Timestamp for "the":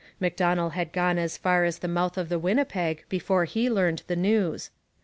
1.77-1.87, 2.29-2.39, 4.07-4.15